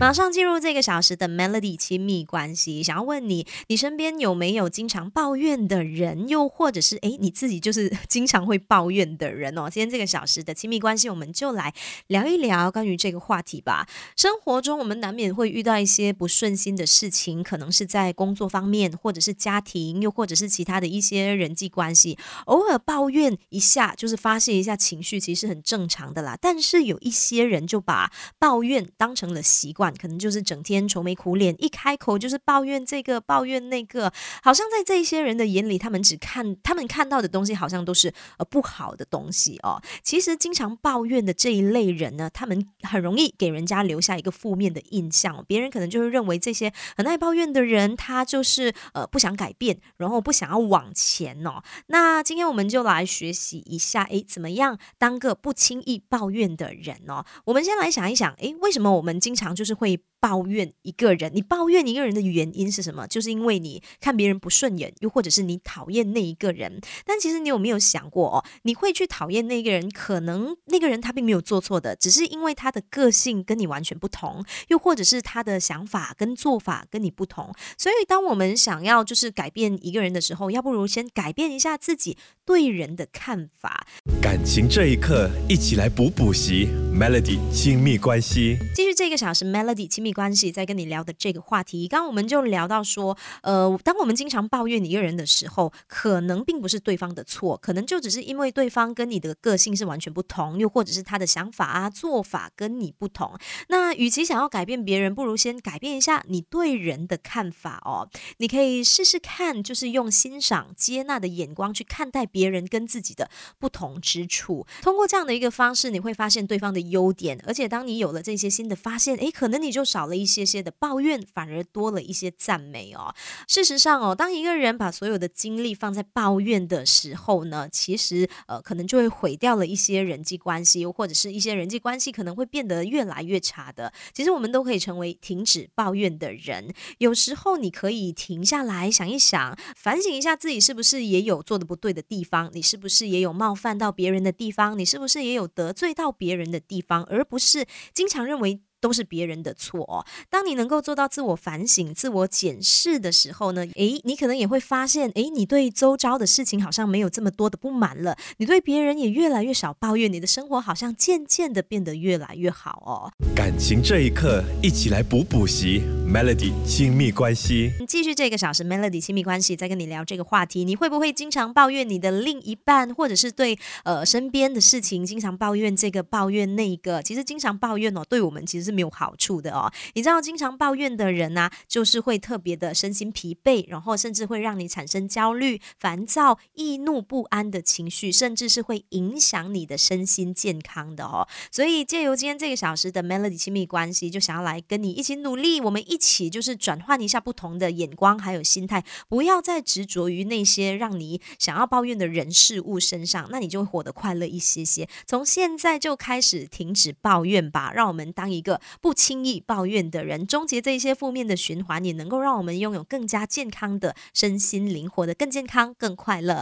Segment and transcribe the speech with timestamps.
[0.00, 9.70] 马上进入这个小时的 Melody 亲密关系，想要问你，你身边有没有经常抱怨的人，又或者是诶你自己就是经常会抱怨的人哦？
[9.70, 11.72] 今天这个小时的亲密关系，我们就来
[12.08, 13.86] 聊一聊关于这个话题吧。
[14.16, 26.36] 生活中我们难免会遇到一些不顺心的事情，可能是在工作方面，或者是家庭，又或者是其他的一些人际关系，偶尔抱怨一下，就是发泄一下情绪，其实很正常的啦。
[26.40, 29.92] 但是有一些人就把抱怨当成了习惯。
[29.94, 39.82] 可能就是整天愁眉苦脸，一开口就是抱怨这个抱怨那个，好像在这些人的眼里，他们只看他们看到的东西，好像都是呃不好的东西哦。
[40.02, 51.62] 其实经常抱怨的这一类人呢，他们很容易给人家留下一个负面的印象，别人可能就会认为这些很爱抱怨的人，他就是呃不想改变，然后不想要往前哦。
[51.86, 57.24] 那今天我们就来学习一下，诶，怎么样当个不轻易抱怨的人哦？
[57.46, 59.74] 我们先来想一想，诶，为什么我们经常就就是。
[59.74, 63.06] 会抱怨一个人，你抱怨一个人的原因是什么？
[63.06, 66.80] 就是因为你看别人不顺眼，又或者是你讨厌那一个人。
[67.04, 77.52] 但其实你有没有想过哦，你会去讨厌那个人，可能那个人他并没有做错的，只是因为他的个性跟你完全不同，又或者是他的想法跟做法跟你不同。
[77.76, 82.16] 所以当我们想要就是改变一个人的时候，要不如先改变一下自己
[82.46, 83.86] 对人的看法。
[84.22, 88.56] 感情这一刻，一起来补补习，Melody 亲密关系。
[88.74, 89.74] 继续这个小时，Melody。
[89.86, 103.36] 亲密关系在跟你聊的这个话题，刚刚我们就聊到说，呃，当我们经常抱怨一个人的时候，可能并不是对方的错，可能就只是因为对方跟你的个性是完全不同，又或者是他的想法啊、做法跟你不同。
[103.68, 108.08] 那与其想要改变别人，不如先改变一下你对人的看法哦。
[108.36, 114.64] 你可以试试看，就是用欣赏、接纳的眼光去看待别人跟自己的不同之处。
[114.82, 119.64] 通过这样的一个方式，你会发现对方的优点，而且当你有了这些新的发现，诶，可能。
[119.64, 123.14] 你就少少了一些些的抱怨，反而多了一些赞美哦。
[123.48, 133.90] 事实上哦，当一个人把所有的精力放在抱怨的时候呢，其实呃，可能就会毁掉了一些人际关系，又或者是一些人际关系可能会变得越来越差的。
[134.12, 136.70] 其实我们都可以成为停止抱怨的人。
[136.98, 148.60] 有时候你可以停下来想一想，反省一下自己是不是也有做的不对的地方，你是不是也有冒犯到别人的地方，你是不是也有得罪到别人的地方，而不是经常认为。
[148.84, 150.04] 都是别人的错哦。
[150.28, 163.08] 当你能够做到自我反省、自我检视的时候呢，诶，你可能也会发现，诶，你对周遭的事情好像没有这么多的不满了，你对别人也越来越少抱怨，你的生活好像渐渐的变得越来越好哦。
[163.34, 167.72] 感情这一刻，一起来补补习，Melody 亲密关系。
[167.88, 177.02] 继续这个小时，Melody 亲密关系再跟你聊这个话题，你会不会经常抱怨你的另一半，或者是对呃身边的事情经常抱怨这个抱怨那个？
[177.02, 178.74] 其实经常抱怨哦，对我们其实是。
[178.74, 191.28] 没有好处的哦，你知道，经常抱怨的人呢，就是会特别的身心疲惫，然后甚至会让你产生焦虑、烦躁、易怒不安的情绪，甚至是会影响你的身心健康的哦。
[191.52, 204.88] 所以，借由今天这个小时的 Melody 亲密关系，就想要来跟你一起努力，我们一一起就是转换一下不同的眼光还有心态，不要再执着于那些让你想要抱怨的人事物身上，那你就会活得快乐一些些。
[205.06, 208.60] 从现在就开始停止抱怨吧，让我们当一个。
[208.80, 216.34] 不轻易抱怨的人，终结这些负面的循环，也能够让我们拥有更加健康的身心灵，活得更健康、更快乐。